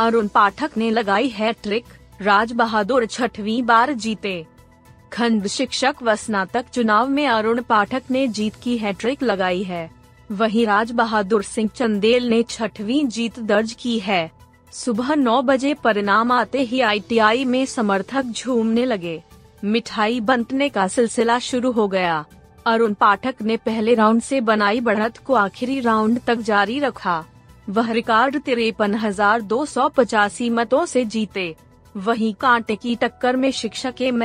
[0.00, 1.84] अरुण पाठक ने लगाई है ट्रिक
[2.22, 4.46] राज बहादुर छठवीं बार जीते।
[5.12, 9.90] खंड शिक्षक व स्नातक चुनाव में अरुण पाठक ने जीत की हैट्रिक लगाई है।
[10.30, 14.30] वहीं राज बहादुर सिंह चंदेल ने छठवीं जीत दर्ज की है।
[14.72, 19.22] सुबह नौ बजे परिणाम आते ही आईटीआई में समर्थक झूमने लगे।
[19.64, 22.24] मिठाई बंटने का सिलसिला शुरू हो गया।
[22.66, 27.24] अरुण पाठक ने पहले राउंड से बनाई बढ़त को आखिरी राउंड तक जारी रखा।
[27.70, 31.54] वह रिकॉर्ड तिरपन हज़ार दो सौ पचासी मतों से जीते।
[31.96, 34.22] वहीं कांटे की टक्कर में शिक्षक एम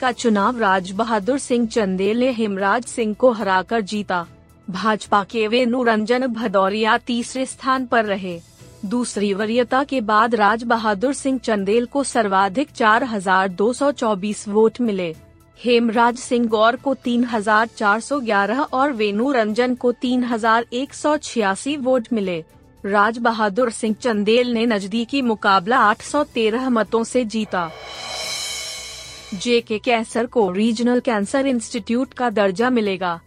[0.00, 4.26] का चुनाव राज बहादुर सिंह चंदेल ने हेमराज सिंह को हराकर जीता।
[4.70, 8.38] भाजपा के वेनु रंजन भदौरिया तीसरे स्थान पर रहे।
[8.84, 15.14] दूसरी वरीयता के बाद राज बहादुर सिंह चंदेल को सर्वाधिक 4,224 वोट मिले।
[15.58, 22.44] हेमराज सिंह गौर को 3,411 और वेनु रंजन को 3,186 वोट मिले।
[22.86, 27.70] राज बहादुर सिंह चंदेल ने नजदीकी मुकाबला 813 मतों से जीता।
[29.34, 33.20] जे के कैंसर को रीजनल कैंसर इंस्टीट्यूट का दर्जा मिलेगा।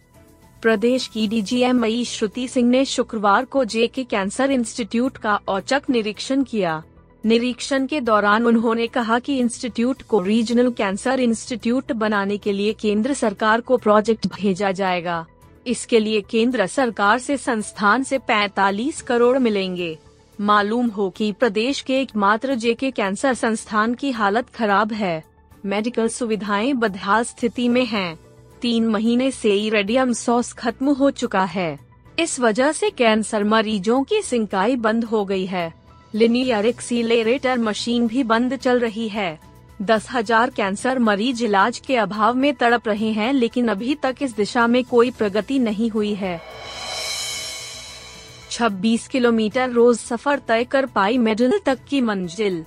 [0.62, 6.42] प्रदेश की डीजीएमई श्रुति सिंह ने शुक्रवार को जे के कैंसर इंस्टीट्यूट का औचक निरीक्षण
[6.42, 6.82] किया।
[7.26, 13.14] निरीक्षण के दौरान उन्होंने कहा कि इंस्टीट्यूट को रीजनल कैंसर इंस्टीट्यूट बनाने के लिए केंद्र
[13.14, 15.26] सरकार को प्रोजेक्ट भेजा जाएगा।
[15.66, 19.98] इसके लिए केंद्र सरकार से संस्थान से 45 करोड़ मिलेंगे।
[20.40, 25.24] मालूम हो कि प्रदेश के एकमात्र जेके कैंसर संस्थान की हालत खराब है।
[25.66, 28.18] मेडिकल सुविधाएँ बदहाल स्थिति में हैं।
[28.62, 31.78] तीन महीने से इरेडियम सॉस खत्म हो चुका है।
[32.18, 35.74] इस वजह से कैंसर मरीजों की सिंकाई बंद हो गई है।
[36.14, 39.51] लिनियर एक्सीलेरेटर मशीन भी बंद चल रही है।
[39.82, 44.36] दस हज़ार कैंसर मरीज़ इलाज के अभाव में तड़प रहे हैं, लेकिन अभी तक इस
[44.36, 46.40] दिशा में कोई प्रगति नहीं हुई है।
[48.50, 52.64] 26 किलोमीटर रोज सफ़र तय कर पाई मेडल तक की मंजिल।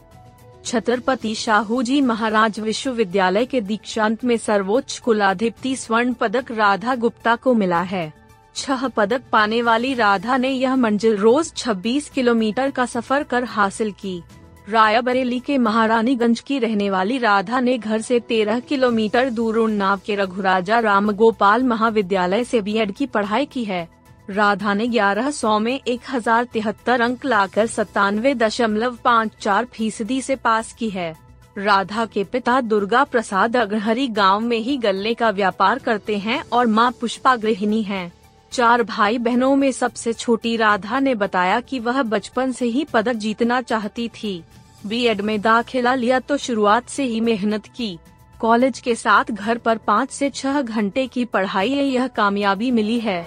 [0.65, 7.53] छत्रपति शाहू जी महाराज विश्वविद्यालय के दीक्षांत में सर्वोच्च कुलाधिपति स्वर्ण पदक राधा गुप्ता को
[7.53, 8.11] मिला है।
[8.55, 13.91] छह पदक पाने वाली राधा ने यह मंजिल रोज 26 किलोमीटर का सफ़र कर हासिल
[13.91, 14.21] की।
[14.69, 20.15] रायबरेली के महारानीगंज की रहने वाली राधा ने घर से 13 किलोमीटर दूर उन्नाव के
[20.15, 23.87] रघुराजा राम गोपाल महाविद्यालय से बीएड की पढ़ाई की है।
[24.29, 30.17] राधा ने ग्यारह सौ में एक हज़ार तिहत्तर अंक लाकर सत्तानवे दशमलव पाँच चार फ़ीसदी
[30.17, 31.15] ऐसी पास की है।
[31.57, 36.67] राधा के पिता दुर्गा प्रसाद अग्रहरी गाँव में ही गल्ले का व्यापार करते हैं और
[36.67, 38.11] माँ पुष्पा गृहिणी हैं।
[38.51, 43.13] चार भाई बहनों में सबसे छोटी राधा ने बताया कि वह बचपन से ही पदक
[43.13, 44.43] जीतना चाहती थी।
[44.85, 47.97] बीएड में दाखिला लिया तो शुरुआत से ही मेहनत की।
[48.39, 53.25] कॉलेज के साथ घर पर पाँच से छह घंटे की पढ़ाई यह कामयाबी मिली है।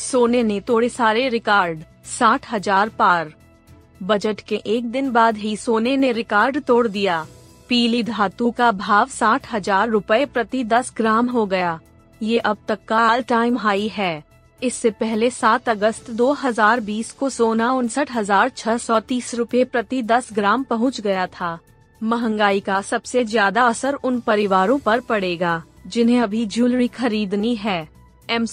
[0.00, 3.32] सोने ने तोड़े सारे रिकॉर्ड, साठ हज़ार पार।
[4.02, 7.26] बजट के एक दिन बाद ही सोने ने रिकॉर्ड तोड़ दिया।
[7.68, 11.78] पीली धातु का भाव साठ हज़ार रूपए प्रति दस ग्राम हो गया।
[12.20, 14.24] ये अब तक का ऑल टाइम हाई है।
[14.60, 20.32] इससे पहले 7 अगस्त 2020 को सोना उनसठ हज़ार छह सौ तीस रूपए प्रति 10
[20.32, 21.58] ग्राम पहुँच गया था।
[22.00, 27.88] महँगाई का सबसे ज़्यादा असर उन परिवारों पर पड़ेगा, जिन्हें अभी ज्वेलरी खरीदनी है।
[28.28, 28.46] एम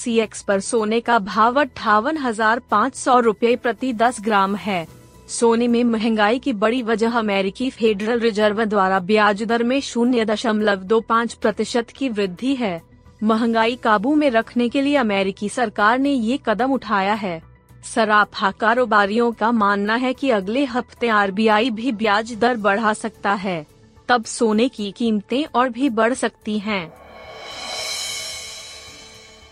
[0.47, 4.85] पर सोने का भाव अट्ठावन हज़ार पाँच सौ रूपए प्रति 10 ग्राम है।
[5.29, 10.83] सोने में महँगाई की बड़ी वजह अमेरिकी फेडरल रिज़र्व द्वारा ब्याज दर में शून्य दशमलव
[10.83, 12.81] दो पाँच प्रतिशत की वृद्धि है।
[13.23, 17.41] महँगाई काबू में रखने के लिए अमेरिकी सरकार ने ये कदम उठाया है।
[17.83, 23.67] सराफा कारोबारियों का मानना है कि अगले हफ़्ते आरबीआई भी ब्याज दर बढ़ा सकता है।
[24.09, 26.93] तब सोने की कीमतें और भी बढ़ सकती हैं।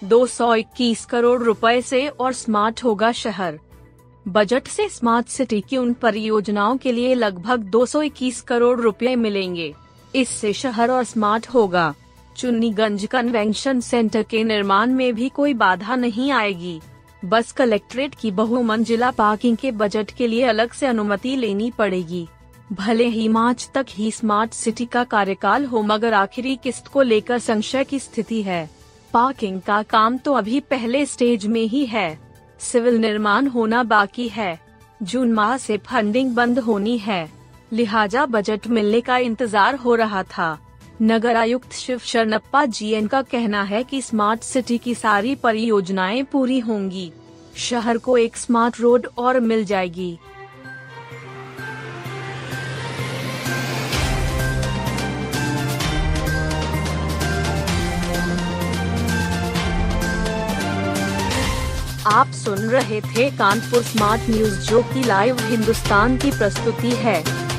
[0.04, 3.60] 221 करोड़ रुपए से और स्मार्ट होगा शहर।
[4.28, 9.76] बजट से स्मार्ट सिटी की उन परियोजनाओं के लिए लगभग 221 करोड़ रुपए मिलेंगे।
[10.16, 11.94] इससे शहर और स्मार्ट होगा।
[12.38, 16.80] चुन्नीगंज कन्वेंशन सेंटर के निर्माण में भी कोई बाधा नहीं आएगी।
[17.24, 22.28] बस कलेक्ट्रेट की बहुमंजिला पार्किंग के बजट के लिए अलग से अनुमति लेनी पड़ेगी।
[22.74, 27.40] भले ही मार्च तक ही स्मार्ट सिटी का कार्यकाल हो, मगर आखिरी किस्त को लेकर
[27.40, 28.70] संशय की स्थिति है।
[29.14, 32.20] पार्किंग का काम तो अभी पहले स्टेज में ही है।
[32.62, 34.60] सिविल निर्माण होना बाकी है।
[35.04, 37.30] जून माह से फंडिंग बंद होनी है।
[37.74, 40.58] लिहाजा बजट मिलने का इंतज़ार हो रहा था।
[41.04, 46.60] नगर आयुक्त शिव शरणप्पा जी का कहना है कि स्मार्ट सिटी की सारी परियोजनाएँ पूरी
[46.60, 47.12] होंगी।
[47.56, 50.20] शहर को एक स्मार्ट रोड और मिल जाएगी।
[62.08, 67.51] आप सुन रहे थे कानपुर स्मार्ट न्यूज़ जो की लाइव हिंदुस्तान की प्रस्तुति है।